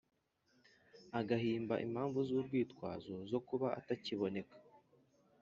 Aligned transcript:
agahimba 1.19 1.75
impamvu 1.85 2.19
z 2.27 2.29
urwitwazo 2.37 3.15
zo 3.31 3.39
kuba 3.47 3.67
atakiboneka 3.79 4.55